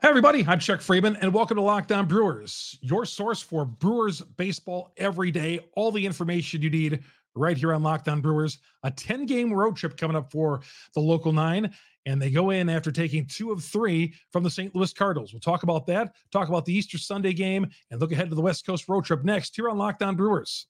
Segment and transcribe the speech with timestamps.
[0.00, 0.44] Hi, everybody.
[0.46, 5.32] I'm Chuck Freimund, and welcome to Locked On Brewers, your source for Brewers baseball every
[5.32, 5.58] day.
[5.74, 7.02] All the information you need
[7.34, 8.58] right here on Locked On Brewers.
[8.84, 10.60] A 10 game road trip coming up for
[10.94, 11.74] the local nine,
[12.06, 14.72] and they go in after taking two of three from the St.
[14.72, 15.32] Louis Cardinals.
[15.32, 18.40] We'll talk about that, talk about the Easter Sunday game, and look ahead to the
[18.40, 20.68] West Coast road trip next here on Locked On Brewers.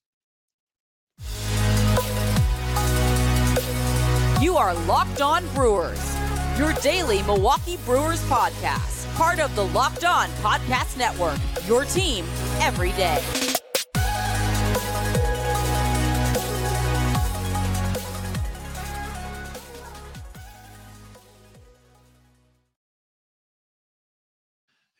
[4.41, 6.17] You are Locked On Brewers,
[6.59, 11.41] your daily Milwaukee Brewers podcast part of the Locked On Podcast Network.
[11.67, 12.25] Your team
[12.61, 13.21] every day.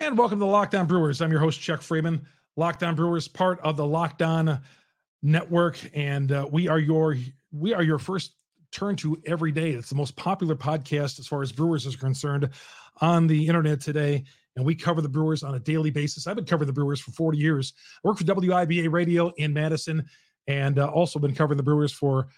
[0.01, 1.23] And welcome to On Brewers.
[1.23, 2.23] I'm your host, Chuck Freimund.
[2.59, 4.61] Lockdown Brewers, part of the Locked On
[5.23, 7.17] Network, and uh, we are your
[7.53, 8.33] we are your first
[8.73, 9.71] turn to every day.
[9.71, 12.51] It's the most popular podcast as far as Brewers is concerned
[13.01, 14.25] on the internet today,
[14.57, 16.27] and we cover the Brewers on a daily basis.
[16.27, 17.73] I've been covering the Brewers for 40 years.
[18.05, 20.05] I work for WIBA Radio in Madison,
[20.47, 22.29] and uh, also been covering the Brewers for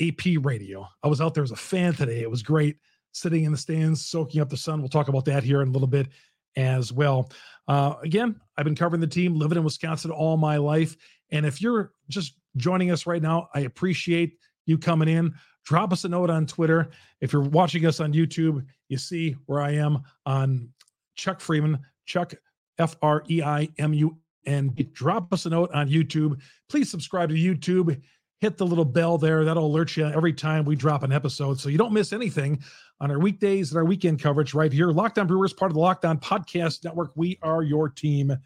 [0.00, 0.86] AP Radio.
[1.02, 2.20] I was out there as a fan today.
[2.20, 2.76] It was great
[3.12, 4.80] sitting in the stands, soaking up the sun.
[4.80, 6.08] We'll talk about that here in a little bit
[6.56, 7.30] as well.
[7.66, 10.96] Uh, again, I've been covering the team, living in Wisconsin all my life.
[11.30, 16.04] And if you're just joining us right now, I appreciate you coming in drop us
[16.04, 16.90] a note on Twitter.
[17.20, 20.68] If you're watching us on YouTube, you see where I am on
[21.16, 22.34] Chuck Freimund, Chuck
[22.78, 24.74] F R E I M U N.
[24.92, 26.40] Drop us a note on YouTube.
[26.68, 28.00] Please subscribe to YouTube.
[28.40, 29.44] Hit the little bell there.
[29.44, 32.62] That'll alert you every time we drop an episode so you don't miss anything
[33.00, 34.88] on our weekdays and our weekend coverage right here.
[34.88, 37.12] Locked On Brewers, part of the Locked On Podcast Network.
[37.16, 38.36] We are your team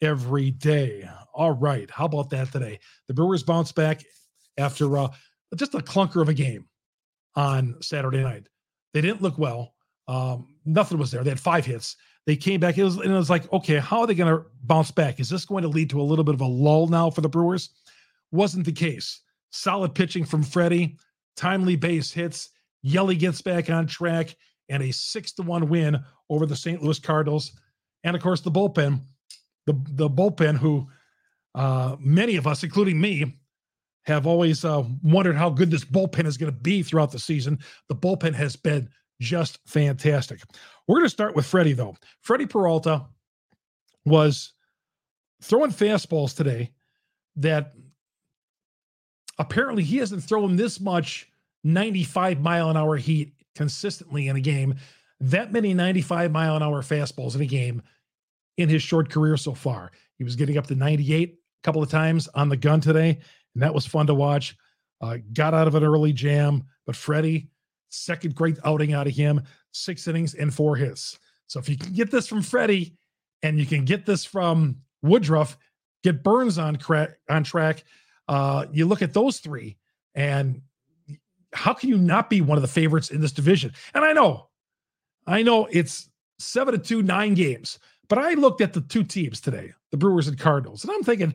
[0.00, 1.08] every day.
[1.34, 1.90] All right.
[1.90, 2.78] How about that today?
[3.08, 4.02] The Brewers bounce back
[4.56, 5.08] after uh,
[5.54, 6.66] just a clunker of a game
[7.34, 8.48] on Saturday night.
[8.94, 9.74] They didn't look well.
[10.08, 11.22] Um, nothing was there.
[11.22, 11.96] They had five hits.
[12.26, 12.76] They came back.
[12.76, 15.20] It was and it was like, okay, how are they going to bounce back?
[15.20, 17.28] Is this going to lead to a little bit of a lull now for the
[17.28, 17.70] Brewers?
[18.32, 19.20] Wasn't the case.
[19.50, 20.96] Solid pitching from Freddie,
[21.36, 22.50] timely base hits.
[22.82, 24.36] Yelly gets back on track,
[24.68, 26.82] and a six to one win over the St.
[26.82, 27.52] Louis Cardinals.
[28.04, 29.00] And of course, the bullpen,
[29.66, 30.88] the the bullpen, who
[31.54, 33.38] uh, many of us, including me,
[34.06, 37.58] have always uh, wondered how good this bullpen is going to be throughout the season.
[37.88, 38.88] The bullpen has been
[39.20, 40.40] just fantastic.
[40.86, 41.96] We're going to start with Freddie, though.
[42.20, 43.06] Freddie Peralta
[44.04, 44.52] was
[45.42, 46.70] throwing fastballs today
[47.36, 47.74] that
[49.38, 51.28] apparently he hasn't thrown this much
[51.64, 54.76] 95 mile an hour heat consistently in a game,
[55.20, 57.82] that many 95 mile an hour fastballs in a game
[58.56, 59.90] in his short career so far.
[60.16, 63.18] He was getting up to 98 a couple of times on the gun today
[63.56, 64.54] and that was fun to watch.
[65.00, 67.48] Uh, got out of an early jam, but Freddie,
[67.88, 71.18] second great outing out of him, six innings and four hits.
[71.46, 72.94] So if you can get this from Freddie
[73.42, 75.56] and you can get this from Woodruff,
[76.04, 77.84] get Burnes on crack on track.
[78.28, 79.78] Uh, you look at those three,
[80.14, 80.60] and
[81.54, 83.72] how can you not be one of the favorites in this division?
[83.94, 84.48] And I know,
[85.26, 87.78] I know it's seven to two, nine games,
[88.08, 91.32] but I looked at the two teams today, the Brewers and Cardinals, and I'm thinking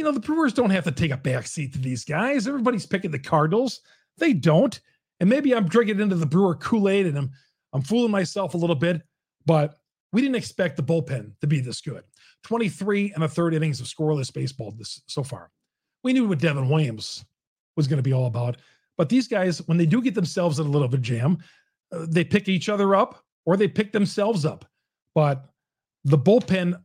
[0.00, 2.48] you know, the Brewers don't have to take a back seat to these guys.
[2.48, 3.82] Everybody's picking the Cardinals.
[4.16, 4.80] They don't.
[5.20, 7.30] And maybe I'm drinking into the Brewer Kool-Aid and I'm
[7.74, 9.02] I'm fooling myself a little bit,
[9.44, 9.76] but
[10.10, 12.02] we didn't expect the bullpen to be this good.
[12.44, 15.50] 23 and a third innings of scoreless baseball this so far.
[16.02, 17.22] We knew what Devin Williams
[17.76, 18.56] was going to be all about.
[18.96, 21.38] But these guys, when they do get themselves in a little bit of jam,
[21.92, 24.64] uh, they pick each other up or they pick themselves up.
[25.14, 25.44] But
[26.04, 26.82] the bullpen,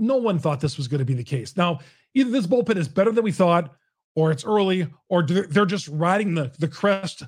[0.00, 1.56] no one thought this was going to be the case.
[1.56, 1.80] Now,
[2.14, 3.74] either this bullpen is better than we thought,
[4.16, 7.22] or it's early, or they're just riding the, the crest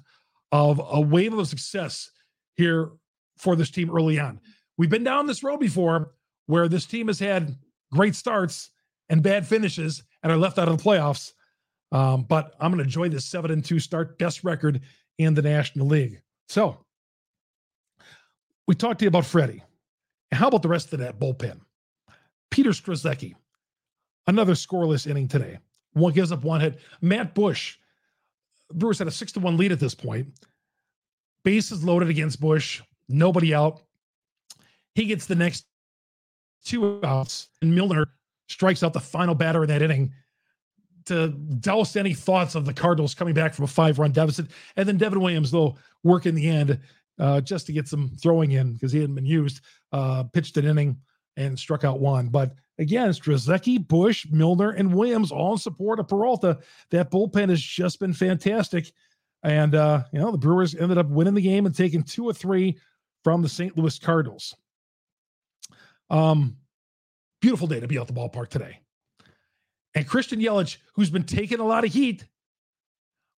[0.51, 2.11] of a wave of success
[2.57, 2.91] here
[3.39, 4.41] for this team early on.
[4.77, 6.13] We've been down this road before
[6.47, 7.57] where this team has had
[7.93, 8.71] great starts
[9.09, 11.33] and bad finishes and are left out of the playoffs.
[11.93, 14.81] Um, but I'm going to enjoy this seven and two start, best record
[15.19, 16.21] in the National League.
[16.49, 16.85] So
[18.67, 19.63] we talked to you about Freddie.
[20.33, 21.61] How about the rest of that bullpen?
[22.53, 23.35] Peter Strzelecki,
[24.27, 25.59] Another scoreless inning today.
[25.95, 26.79] One gives up one hit.
[27.01, 27.77] Matt Bush,
[28.73, 30.29] Brewers had a six to one lead at this point.
[31.45, 32.81] Bases loaded against Bush.
[33.09, 33.83] Nobody out.
[34.95, 35.67] He gets the next
[36.65, 38.07] two outs, and Milner
[38.47, 40.13] strikes out the final batter in that inning
[41.07, 44.47] to douse any thoughts of the Cardinals coming back from a five run deficit.
[44.77, 46.79] And then Devin Williams, though, work in the end
[47.19, 50.67] uh, just to get some throwing in because he hadn't been used, uh, pitched an
[50.67, 50.97] inning
[51.37, 52.29] and struck out one.
[52.29, 56.59] But again, Strzelecki, Bush, Milner, and Williams all in support of Peralta.
[56.91, 58.93] That bullpen has just been fantastic.
[59.43, 62.33] And, uh, you know, the Brewers ended up winning the game and taking two or
[62.33, 62.79] three
[63.25, 63.77] from the St.
[63.77, 64.55] Louis Cardinals.
[66.11, 66.57] Um,
[67.41, 68.79] beautiful day to be at the ballpark today.
[69.95, 72.25] And Christian Yelich, who's been taking a lot of heat,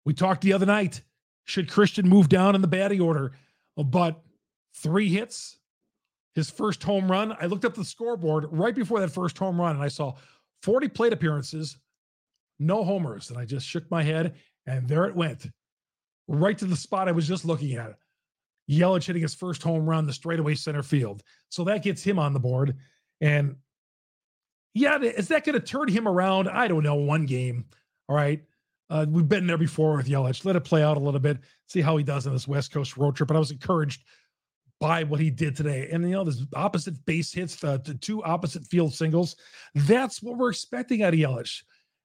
[0.04, 1.02] we talked the other night.
[1.44, 3.32] Should Christian move down in the batting order?
[3.76, 4.22] But
[4.76, 5.58] three hits,
[6.34, 7.36] his first home run.
[7.40, 10.14] I looked up the scoreboard right before that first home run and I saw
[10.62, 11.76] 40 plate appearances,
[12.58, 13.30] no homers.
[13.30, 14.34] And I just shook my head
[14.66, 15.46] and there it went
[16.26, 17.94] right to the spot I was just looking at.
[18.70, 21.22] Yelich hitting his first home run, the straightaway center field.
[21.50, 22.76] So that gets him on the board.
[23.20, 23.56] And
[24.72, 26.48] yeah, is that going to turn him around?
[26.48, 26.94] I don't know.
[26.94, 27.66] One game.
[28.08, 28.42] All right.
[28.90, 30.44] Uh, we've been there before with Yelich.
[30.44, 31.38] Let it play out a little bit,
[31.68, 33.28] see how he does on this West Coast road trip.
[33.28, 34.04] But I was encouraged
[34.84, 35.88] by what he did today.
[35.90, 39.34] And, you know, this opposite base hits, the, the two opposite field singles.
[39.74, 41.62] That's what we're expecting out of Yelich,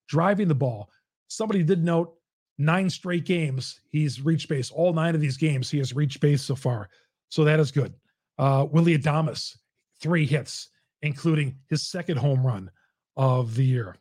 [0.08, 0.90] driving the ball.
[1.28, 2.16] Somebody did note
[2.58, 4.72] nine straight games, he's reached base.
[4.72, 6.88] All nine of these games, he has reached base so far.
[7.28, 7.94] So that is good.
[8.38, 9.58] Uh, Willy Adames,
[10.00, 10.70] three hits,
[11.02, 12.72] including his second home run
[13.18, 13.98] of the year.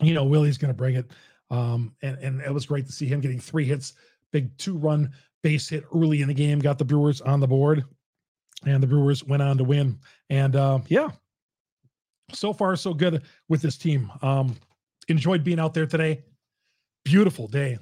[0.00, 1.10] You know, Willy's going to bring it.
[1.50, 3.92] Um, and, and it was great to see him getting three hits,
[4.36, 5.10] big two run
[5.42, 7.84] base hit early in the game, got the Brewers on the board,
[8.66, 9.98] and the Brewers went on to win.
[10.28, 11.08] And uh, yeah,
[12.32, 14.12] so far so good with this team.
[14.20, 14.56] Um,
[15.08, 16.22] enjoyed being out there today.
[17.02, 17.78] Beautiful day.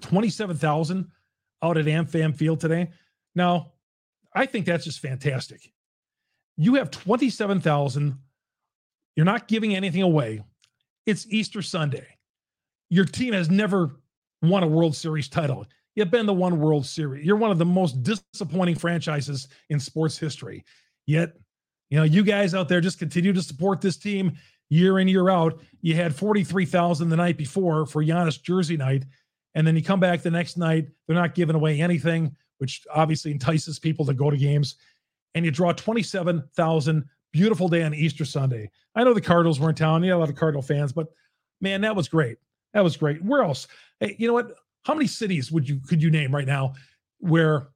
[0.00, 1.10] 27,000
[1.62, 2.88] out at AmFam Field today.
[3.34, 3.72] Now,
[4.34, 5.72] I think that's just fantastic.
[6.56, 8.18] You have 27,000.
[9.14, 10.42] You're not giving anything away.
[11.04, 12.06] It's Easter Sunday.
[12.88, 13.96] Your team has never
[14.48, 15.66] won a World Series title.
[15.94, 17.24] You've been the one World Series.
[17.24, 20.64] You're one of the most disappointing franchises in sports history.
[21.06, 21.32] Yet,
[21.90, 24.36] you know, you guys out there just continue to support this team
[24.68, 25.60] year in, year out.
[25.80, 29.04] You had 43,000 the night before for Giannis jersey night.
[29.54, 33.30] And then you come back the next night, they're not giving away anything, which obviously
[33.30, 34.76] entices people to go to games.
[35.34, 37.04] And you draw 27,000.
[37.32, 38.70] Beautiful day on Easter Sunday.
[38.94, 40.02] I know the Cardinals were in town.
[40.02, 41.08] You had a lot of Cardinal fans, but
[41.60, 42.38] man, that was great.
[42.74, 43.22] That was great.
[43.22, 43.66] Where else?
[44.00, 44.52] Hey, you know what?
[44.84, 46.74] How many cities would you could you name right now
[47.18, 47.68] where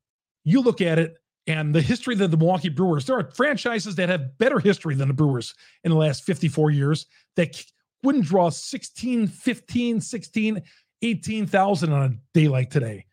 [0.44, 1.16] you look at it
[1.46, 3.04] and the history of the Milwaukee Brewers?
[3.04, 5.54] There are franchises that have better history than the Brewers
[5.84, 7.06] in the last 54 years
[7.36, 7.64] that
[8.02, 10.62] wouldn't draw 16, 15, 16,
[11.02, 13.06] 18,000 on a day like today.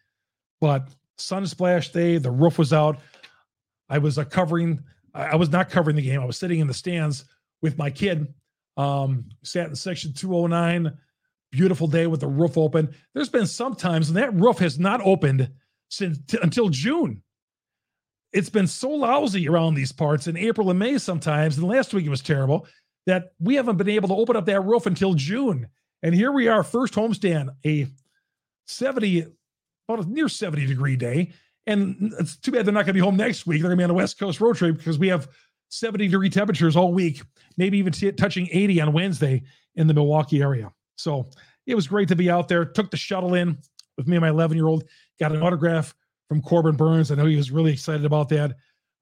[0.62, 3.00] But sun splash day, the roof was out.
[3.90, 4.84] I was uh, covering,
[5.14, 6.22] I was not covering the game.
[6.22, 7.26] I was sitting in the stands
[7.62, 8.34] with my kid.
[8.76, 10.96] Um, sat in section 209
[11.52, 12.94] beautiful day with the roof open.
[13.14, 15.50] There's been some times and that roof has not opened
[15.90, 17.22] since t- until June.
[18.34, 22.06] It's been so lousy around these parts in April and May sometimes, and last week
[22.06, 22.68] it was terrible
[23.06, 25.68] that we haven't been able to open up that roof until June.
[26.04, 27.88] And here we are, first homestand, a
[28.66, 29.28] 70,
[29.88, 31.32] about a near 70 degree day.
[31.66, 33.62] And it's too bad they're not going to be home next week.
[33.62, 35.28] They're going to be on a West Coast road trip because we have
[35.70, 37.22] 70 degree temperatures all week,
[37.58, 39.44] maybe even t- touching 80 on Wednesday
[39.76, 40.72] in the Milwaukee area.
[40.98, 41.30] So
[41.66, 42.66] it was great to be out there.
[42.66, 43.58] Took the shuttle in
[43.98, 44.84] with me and my 11 year old.
[45.20, 45.96] Got an autograph
[46.28, 47.12] from Corbin Burnes.
[47.12, 48.56] I know he was really excited about that.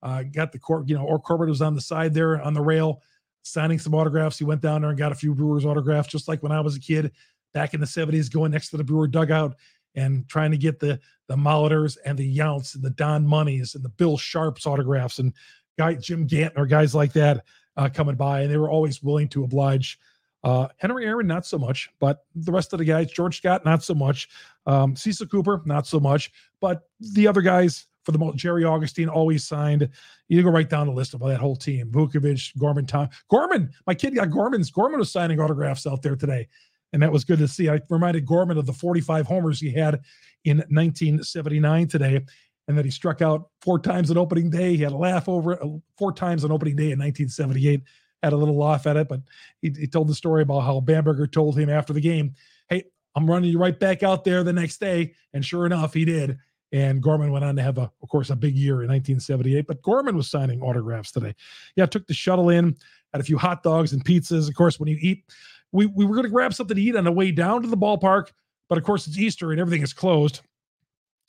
[0.04, 2.62] Uh, got the court, you know, or Corbin was on the side there on the
[2.62, 3.02] rail
[3.46, 4.38] signing some autographs.
[4.38, 6.76] He went down there and got a few Brewers autographs, just like when I was
[6.76, 7.12] a kid
[7.54, 9.56] back in the 70s, going next to the Brewer dugout
[9.96, 13.84] and trying to get the the Molitors and the Younts and the Don Moneys and
[13.84, 15.34] the Bill Sharps autographs and
[15.78, 17.46] guy Jim Gantner, guys like that
[17.78, 19.98] uh, coming by, and they were always willing to oblige.
[20.46, 23.84] Uh, Henry Aaron, not so much, but the rest of the guys, George Scott, not
[23.84, 24.30] so much.
[24.68, 26.32] Um, Cecil Cooper, not so much.
[26.62, 29.90] But the other guys, for the most, Jerry Augustine always signed.
[30.28, 31.90] You go right down the list of that whole team.
[31.90, 33.72] Vuckovich, Gorman, Tom, Gorman.
[33.88, 34.70] My kid got Gorman's.
[34.70, 36.48] Gorman was signing autographs out there today,
[36.94, 37.68] and that was good to see.
[37.68, 40.02] I reminded Gorman of the 45 homers he had
[40.44, 42.24] in 1979 today,
[42.68, 44.76] and that he struck out four times on opening day.
[44.76, 47.82] He had a laugh over it uh, four times on opening day in 1978
[48.26, 49.22] had a little laugh at it, but
[49.62, 52.34] he, he told the story about how Bamberger told him after the game,
[52.70, 55.14] Hey, I'm running you right back out there the next day.
[55.34, 56.38] And sure enough, he did.
[56.72, 59.68] And Gorman went on to have, a, of course, a big year in 1978.
[59.68, 61.34] But Gorman was signing autographs today.
[61.76, 62.76] Yeah, took the shuttle in,
[63.14, 64.50] had a few hot dogs and pizzas.
[64.50, 65.24] Of course, when you eat,
[65.72, 67.78] we, we were going to grab something to eat on the way down to the
[67.78, 68.32] ballpark.
[68.68, 70.42] But of course, it's Easter and everything is closed.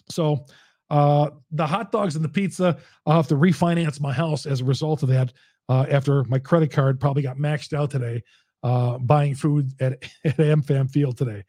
[0.08, 0.46] So
[0.90, 4.64] uh, the hot dogs and the pizza, I'll have to refinance my house as a
[4.64, 5.32] result of that
[5.68, 8.22] uh, after my credit card probably got maxed out today
[8.62, 9.92] uh, buying food at,
[10.24, 11.44] at AmFam Field today.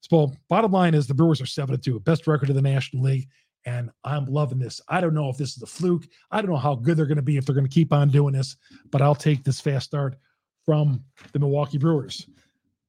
[0.00, 3.02] So, bottom line is the Brewers are 7 to 2, best record of the National
[3.02, 3.28] League.
[3.66, 4.80] And I'm loving this.
[4.88, 6.06] I don't know if this is a fluke.
[6.30, 8.08] I don't know how good they're going to be if they're going to keep on
[8.08, 8.56] doing this,
[8.90, 10.16] but I'll take this fast start
[10.64, 12.26] from the Milwaukee Brewers.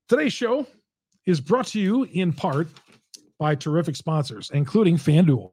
[0.07, 0.65] Today's show
[1.25, 2.69] is brought to you in part
[3.37, 5.51] by terrific sponsors, including FanDuel.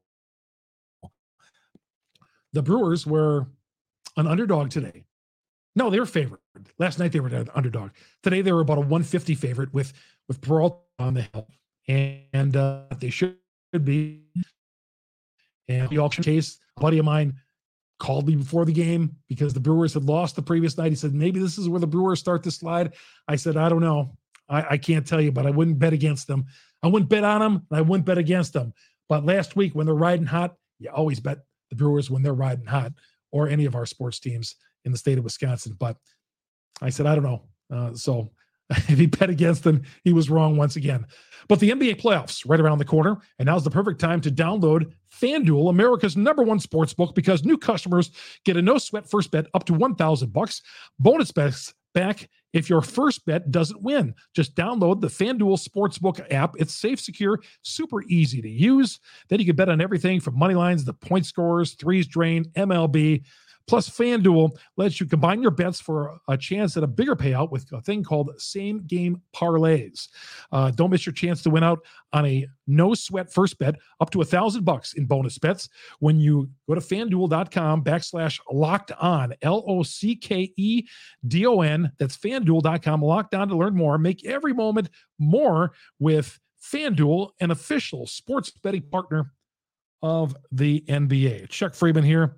[2.53, 3.49] The Brewers were
[4.17, 5.05] an underdog today
[5.79, 6.41] No, they were favored.
[6.79, 7.93] Last night they were an underdog.
[8.25, 9.93] Today they were about a 150 favorite with
[10.27, 11.49] with Peralta on the hill,
[11.87, 13.37] and, uh, they should
[13.85, 14.25] be.
[15.69, 17.37] And the auction case, a buddy of mine
[18.01, 20.91] called me before the game because the Brewers had lost the previous night.
[20.91, 22.95] He said maybe this is where the Brewers start to slide.
[23.29, 24.17] I said I don't know.
[24.49, 26.47] I, I can't tell you, but I wouldn't bet against them.
[26.83, 28.75] I wouldn't bet on them, I wouldn't bet against them.
[29.09, 31.39] But last week when they're riding hot, you always bet
[31.71, 32.93] the Brewers when they're riding hot,
[33.31, 34.57] or any of our sports teams
[34.89, 35.77] in the state of Wisconsin.
[35.79, 35.97] But
[36.81, 37.43] I said, I don't know.
[37.71, 38.31] Uh, so
[38.71, 41.07] if he bet against them, he was wrong once again.
[41.47, 44.93] But the NBA playoffs right around the corner, and now's the perfect time to download
[45.21, 48.11] FanDuel, America's number one sports book, because new customers
[48.45, 50.63] get a no sweat first bet up to 1,000 bucks,
[50.99, 54.15] bonus bets back if your first bet doesn't win.
[54.35, 56.55] Just download the FanDuel Sportsbook app.
[56.59, 59.01] It's safe, secure, super easy to use.
[59.29, 63.25] Then you can bet on everything from money lines the point scores, threes drained, MLB.
[63.69, 67.71] Plus, FanDuel lets you combine your bets for a chance at a bigger payout with
[67.73, 70.09] a thing called same game parlays.
[70.51, 71.81] Uh, don't miss your chance to win out
[72.13, 75.69] on a no sweat first bet up to a thousand bucks in bonus bets
[76.01, 80.85] when you go to fanduel.com backslash locked on L O C K E
[81.27, 81.93] D O N.
[81.99, 83.99] That's fanduel.com locked on to learn more.
[83.99, 89.33] Make every moment more with FanDuel, an official sports betting partner
[90.03, 91.49] of the NBA.
[91.49, 92.37] Chuck Freimund here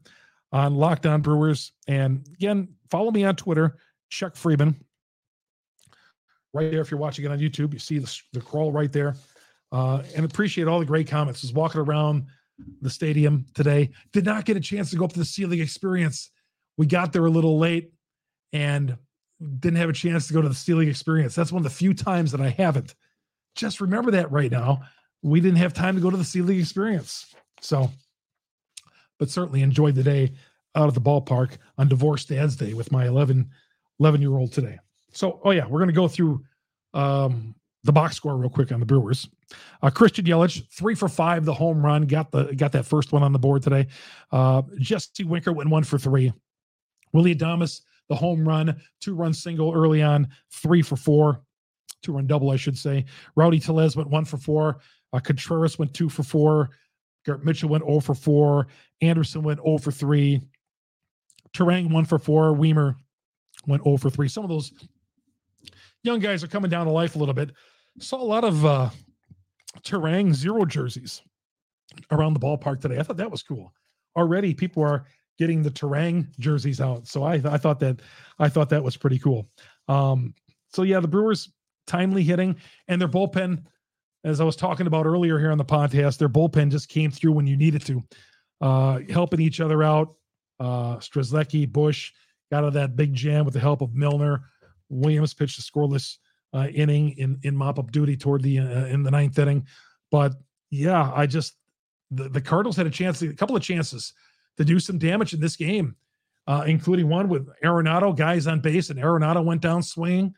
[0.52, 1.73] on Locked On Brewers.
[1.87, 3.78] And again, follow me on Twitter,
[4.11, 4.75] Chuck Freimund.
[6.52, 9.14] Right there, if you're watching it on YouTube, you see the, the crawl right there.
[9.71, 11.42] Uh, and appreciate all the great comments.
[11.42, 12.26] Was walking around
[12.83, 13.90] the stadium today.
[14.12, 16.30] Did not get a chance to go up to the Selig experience.
[16.76, 17.92] We got there a little late
[18.52, 18.97] and
[19.61, 21.35] didn't have a chance to go to the Selig experience.
[21.35, 22.95] That's one of the few times that I haven't.
[23.54, 24.83] Just remember that right now.
[25.23, 27.33] We didn't have time to go to the Selig experience.
[27.61, 27.90] So
[29.21, 30.33] but certainly enjoyed the day
[30.75, 33.49] out of the ballpark on Divorce Dad's Day with my 11,
[34.00, 34.79] 11 year old today.
[35.12, 36.43] So, oh yeah, we're going to go through
[36.95, 39.29] um, the box score real quick on the Brewers.
[39.83, 43.23] Uh, Christian Yelich, three for five, the home run, got the got that first one
[43.23, 43.89] on the board today.
[44.33, 46.33] Uh, Jesse Winker went one for three.
[47.12, 51.43] Willy Adames, the home run, two run single early on, three for four,
[52.03, 53.05] two run double, I should say.
[53.35, 54.79] Rowdy Tellez went one for four.
[55.12, 56.71] Uh, Contreras went two for four.
[57.25, 58.67] Garrett Mitchell went 0 for 4.
[59.03, 60.41] Anderson went 0 for 3.
[61.53, 62.55] Turang 1 for 4.
[62.55, 62.97] Wiemer
[63.67, 64.29] went 0 for 3.
[64.29, 64.73] Some of those
[66.03, 67.50] young guys are coming down to life a little bit.
[67.99, 68.91] Saw a lot of uh,
[69.83, 71.23] Turang zero jerseys
[72.11, 72.99] around the ballpark today.
[72.99, 73.73] I thought that was cool.
[74.17, 75.05] Already people are
[75.39, 77.07] getting the Turang jerseys out.
[77.07, 78.00] So I, I thought that
[78.39, 79.49] I thought that was pretty cool.
[79.89, 80.35] Um,
[80.73, 81.50] so yeah, the Brewers
[81.87, 82.57] timely hitting
[82.89, 83.65] and their bullpen
[84.25, 87.33] as I was talking about earlier here on the podcast, their bullpen just came through
[87.33, 88.03] when you needed to,
[88.61, 90.15] uh, helping each other out.
[90.59, 92.12] Uh, Strzelecki, Bush
[92.50, 94.45] got out of that big jam with the help of Milner.
[94.91, 96.19] Williams pitched a scoreless
[96.53, 99.67] uh, inning in in mop up duty toward the uh, in the ninth inning,
[100.11, 100.35] but
[100.71, 101.55] yeah, I just
[102.11, 104.12] the, the Cardinals had a chance, a couple of chances
[104.57, 105.97] to do some damage in this game,
[106.47, 110.35] uh, including one with Arenado, guys on base, and Arenado went down swinging.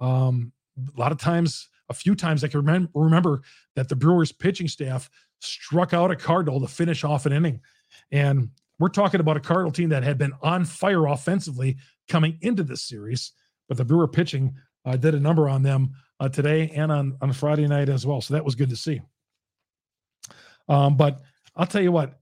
[0.00, 3.42] Um, a lot of times a few times I can remem- remember
[3.74, 7.60] that the Brewers pitching staff struck out a Cardinal to finish off an inning.
[8.10, 11.76] And we're talking about a Cardinal team that had been on fire offensively
[12.08, 13.32] coming into this series,
[13.68, 15.90] but the Brewer pitching uh, did a number on them
[16.20, 18.20] uh, today and on, on Friday night as well.
[18.20, 19.00] So that was good to see.
[20.68, 21.20] Um, but
[21.54, 22.18] I'll tell you what,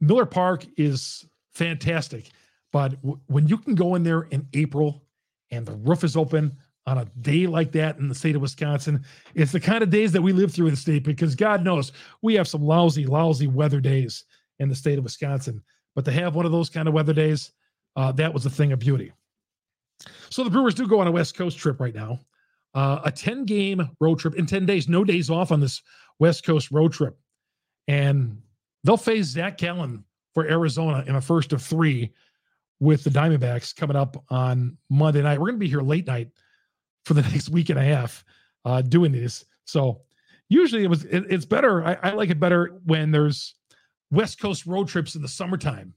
[0.00, 2.30] Miller Park is fantastic.
[2.72, 5.04] But w- when you can go in there in April
[5.50, 9.04] and the roof is open, on a day like that in the state of Wisconsin.
[9.34, 11.92] It's the kind of days that we live through in the state because God knows
[12.22, 14.24] we have some lousy, lousy weather days
[14.58, 15.62] in the state of Wisconsin.
[15.94, 17.52] But to have one of those kind of weather days,
[17.96, 19.12] uh, that was a thing of beauty.
[20.30, 22.20] So the Brewers do go on a West Coast trip right now,
[22.74, 25.80] uh, a 10 game road trip in 10 days, no days off on this
[26.18, 27.16] West Coast road trip.
[27.88, 28.42] And
[28.82, 32.12] they'll face Zach Gallen for Arizona in a first of three
[32.80, 35.38] with the Diamondbacks coming up on Monday night.
[35.38, 36.28] We're going to be here late night
[37.04, 38.24] for the next week and a half
[38.64, 39.44] uh, doing these.
[39.64, 40.02] So
[40.48, 41.84] usually it was it, it's better.
[41.84, 43.54] I, I like it better when there's
[44.10, 45.94] West Coast road trips in the summertime.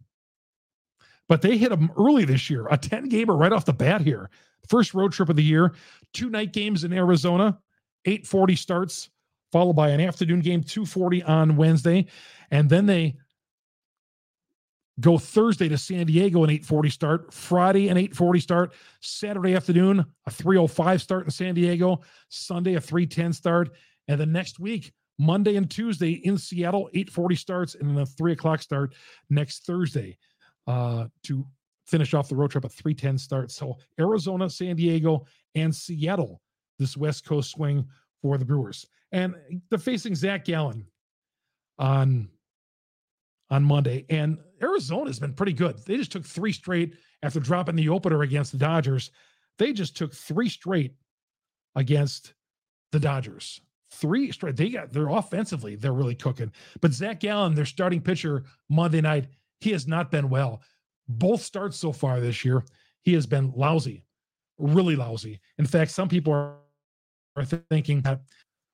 [1.30, 4.30] But they hit them early this year, a 10 gamer right off the bat here.
[4.70, 5.74] First road trip of the year,
[6.14, 7.58] two night games in Arizona,
[8.06, 9.10] 840 starts,
[9.52, 12.06] followed by an afternoon game, 240 on Wednesday.
[12.52, 13.18] And then they
[15.00, 20.32] go Thursday to San Diego an 8:40 start, Friday an 8:40 start, Saturday afternoon a
[20.32, 23.70] 3:05 start in San Diego, Sunday a 3:10 start,
[24.08, 28.34] and the next week Monday and Tuesday in Seattle 8:40 starts, and then a three
[28.34, 28.96] o'clock start
[29.30, 30.18] next Thursday
[30.68, 31.46] uh, to
[31.86, 33.51] finish off the road trip at 310 start.
[33.51, 35.25] So Arizona, San Diego,
[35.56, 36.42] and Seattle,
[36.77, 37.88] this West Coast swing
[38.22, 38.86] for the Brewers.
[39.12, 39.36] And
[39.70, 40.86] they're facing Zach Gallen
[41.80, 42.30] on
[43.50, 44.06] on Monday.
[44.10, 45.78] And Arizona's been pretty good.
[45.86, 49.12] They just took three straight after dropping the opener against the Dodgers.
[49.58, 50.96] They just took three straight
[51.76, 52.34] against
[52.92, 53.62] the Dodgers.
[53.92, 54.56] Three straight.
[54.56, 56.52] They got they're offensively, they're really cooking.
[56.82, 59.28] But Zach Gallen, their starting pitcher Monday night,
[59.62, 60.62] he has not been well.
[61.08, 62.64] Both starts so far this year,
[63.04, 64.04] he has been lousy,
[64.58, 65.40] really lousy.
[65.58, 66.56] In fact, some people are,
[67.38, 68.22] are thinking that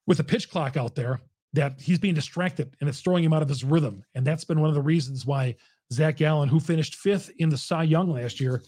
[0.08, 1.22] with the pitch clock out there,
[1.54, 4.04] that he's being distracted and it's throwing him out of his rhythm.
[4.16, 5.56] And that's been one of the reasons why
[5.92, 8.64] Zach Gallen, who finished fifth in the Cy Young last year,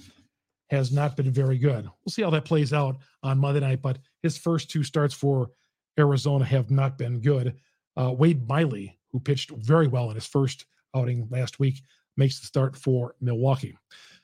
[0.69, 1.85] has not been very good.
[1.85, 5.51] We'll see how that plays out on Monday night, but his first two starts for
[5.99, 7.55] Arizona have not been good.
[7.95, 11.81] Uh, Wade Miley, who pitched very well in his first outing last week,
[12.17, 13.77] makes the start for Milwaukee.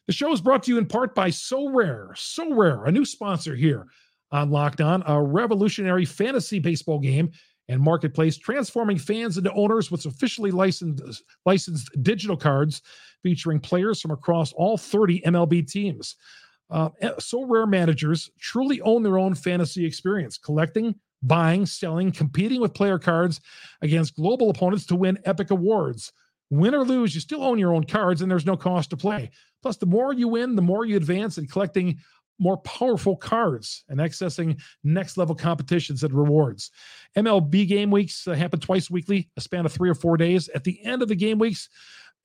[0.07, 3.55] The show is brought to you in part by Sorare, So Rare, a new sponsor
[3.55, 3.87] here
[4.31, 7.31] on Locked On, a revolutionary fantasy baseball game
[7.71, 12.81] and marketplace, transforming fans into owners with officially licensed, licensed digital cards
[13.23, 16.17] featuring players from across all 30 MLB teams.
[16.69, 22.99] Uh, Sorare managers truly own their own fantasy experience, collecting, buying, selling, competing with player
[22.99, 23.39] cards
[23.81, 26.11] against global opponents to win epic awards.
[26.49, 29.31] Win or lose, you still own your own cards and there's no cost to play.
[29.61, 31.99] Plus, the more you win, the more you advance in collecting
[32.41, 36.71] more powerful cards and accessing next level competitions and rewards.
[37.15, 40.49] MLB game weeks uh, happen twice weekly, a span of three or four days.
[40.49, 41.69] At the end of the game weeks,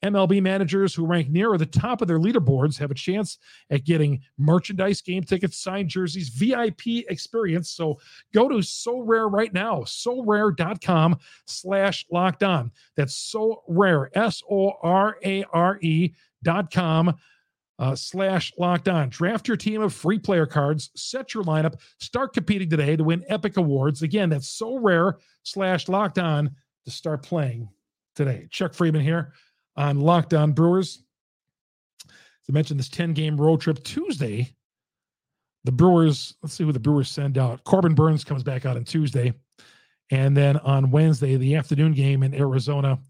[0.02, 3.38] MLB managers who rank nearer the top of their leaderboards have a chance
[3.70, 7.70] at getting merchandise, game tickets, signed jerseys, VIP experience.
[7.70, 7.99] So
[8.32, 12.73] go to Sorare right now, sorare.com slash locked on.
[12.96, 17.14] That's Sorare, S O R A R E dot com
[17.78, 19.08] uh, slash locked on.
[19.08, 23.25] Draft your team of free player cards, set your lineup, start competing today to win
[23.28, 24.02] epic awards.
[24.02, 26.50] Again, that's Sorare slash locked on
[26.84, 27.69] to start playing
[28.15, 28.49] today.
[28.50, 29.32] Chuck Freimund here
[29.76, 31.02] on Locked On Brewers.
[32.04, 32.12] As
[32.49, 34.54] I mentioned, this 10 game road trip Tuesday.
[35.65, 37.65] The Brewers, let's see who the Brewers send out.
[37.65, 39.34] Corbin Burnes comes back out on Tuesday.
[40.10, 43.00] And then on Wednesday, the afternoon game in Arizona,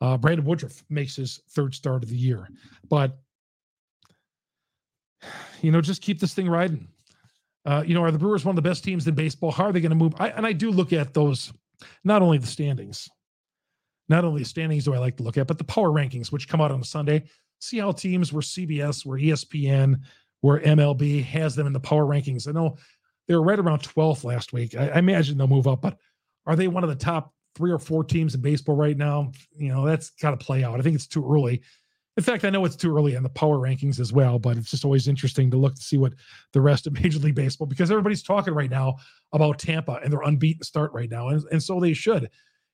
[0.00, 2.48] uh, Brandon Woodruff makes his third start of the year.
[2.88, 3.16] But
[5.62, 6.88] you know, just keep this thing riding.
[7.64, 9.52] Uh, you know, are the Brewers one of the best teams in baseball?
[9.52, 10.14] How are they going to move?
[10.18, 11.52] I, and I do look at those,
[12.04, 13.08] not only the standings,
[14.08, 16.48] not only the standings do I like to look at, but the power rankings, which
[16.48, 17.24] come out on a Sunday.
[17.60, 20.00] See how teams where CBS, where ESPN,
[20.40, 22.48] where MLB has them in the power rankings.
[22.48, 22.76] I know
[23.28, 24.76] they were right around 12th last week.
[24.76, 25.96] I, I imagine they'll move up, but
[26.46, 29.30] are they one of the top three or four teams in baseball right now?
[29.56, 30.80] You know, that's got to play out.
[30.80, 31.62] I think it's too early.
[32.16, 34.70] In fact, I know it's too early in the power rankings as well, but it's
[34.70, 36.12] just always interesting to look to see what
[36.52, 38.96] the rest of Major League Baseball, because everybody's talking right now
[39.32, 42.28] about Tampa and their unbeaten start right now, and, and so they should.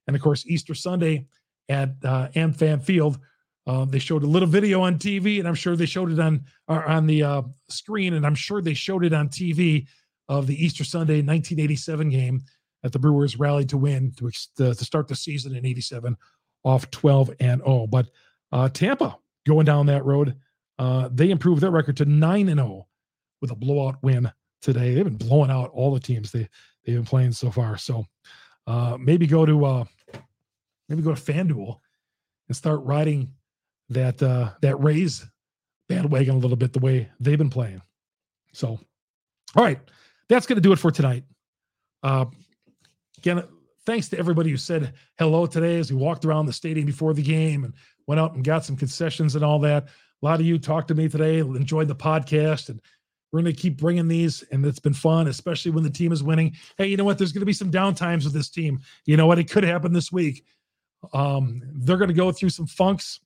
[0.07, 1.27] And of course, Easter Sunday
[1.69, 3.19] at uh, AmFam Field,
[3.67, 6.45] uh, they showed a little video on TV, and I'm sure they showed it on
[6.67, 9.87] on the uh, screen, and I'm sure they showed it on TV
[10.29, 12.43] of the Easter Sunday 1987 game
[12.83, 16.17] that the Brewers rallied to win to, to, to start the season in '87
[16.65, 17.87] off 12 and 0.
[17.87, 18.09] But
[18.51, 20.37] uh, Tampa going down that road.
[20.79, 22.87] Uh, they improved their record to 9 and 0
[23.41, 24.31] with a blowout win
[24.63, 24.95] today.
[24.95, 26.49] They've been blowing out all the teams they
[26.85, 27.77] they've been playing so far.
[27.77, 28.07] So
[28.67, 29.85] uh, maybe go to uh,
[30.89, 31.79] maybe go to FanDuel
[32.47, 33.33] and start riding
[33.89, 35.27] that uh, that Rays
[35.89, 37.83] bandwagon a little bit the way they've been playing.
[38.53, 38.79] So,
[39.57, 39.81] all right,
[40.29, 41.25] that's going to do it for tonight.
[42.03, 42.27] Uh,
[43.19, 43.43] again,
[43.87, 47.23] thanks to everybody who said hello today as we walked around the stadium before the
[47.23, 47.75] game and
[48.09, 49.85] went out and got some concessions and all that.
[49.85, 52.81] A lot of you talked to me today, enjoyed the podcast, and
[53.31, 56.23] we're going to keep bringing these, and it's been fun, especially when the team is
[56.23, 56.57] winning.
[56.79, 57.19] Hey, you know what?
[57.19, 58.81] There's going to be some down times with this team.
[59.05, 59.39] You know what?
[59.39, 60.45] It could happen this week.
[61.13, 63.21] Um, they're going to go through some funks.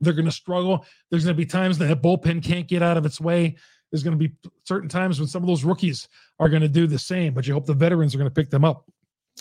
[0.00, 0.84] They're going to struggle.
[1.10, 3.56] There's going to be times that that bullpen can't get out of its way.
[3.90, 6.06] There's going to be certain times when some of those rookies
[6.38, 8.50] are going to do the same, but you hope the veterans are going to pick
[8.50, 8.84] them up.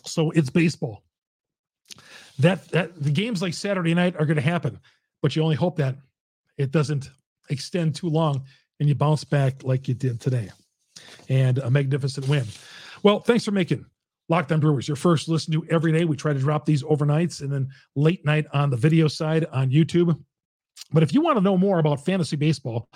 [0.06, 1.04] So it's baseball
[2.41, 4.80] that that the games like Saturday night are going to happen,
[5.21, 5.95] but you only hope that
[6.58, 7.10] it doesn't
[7.49, 8.43] extend too long
[8.80, 10.49] and you bounce back like you did today.
[11.30, 12.45] And a magnificent win.
[13.04, 13.86] Well, thanks for making
[14.30, 16.06] Locked On Brewers your first listen to every day.
[16.06, 19.69] We try to drop these overnights and then late night on the video side on
[19.69, 20.17] YouTube.
[20.91, 22.88] But if you want to know more about fantasy baseball,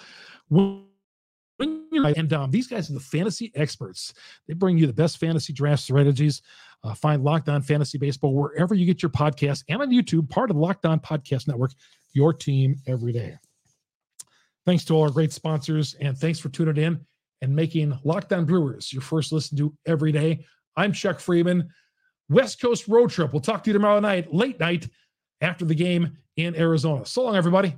[2.03, 4.13] and um, these guys are the fantasy experts.
[4.47, 6.41] They bring you the best fantasy draft strategies.
[6.84, 10.49] Uh, find Locked On Fantasy Baseball wherever you get your podcast and on YouTube, part
[10.49, 11.71] of the Locked On Podcast Network,
[12.13, 13.38] your team every day.
[14.65, 16.99] Thanks to all our great sponsors, and thanks for tuning in
[17.41, 20.45] and making Locked On Brewers your first listen to every day.
[20.75, 21.67] I'm Chuck Freimund.
[22.29, 23.31] West Coast road trip.
[23.31, 24.89] We'll talk to you tomorrow night, late night,
[25.41, 27.05] after the game in Arizona.
[27.05, 27.75] So long, everybody.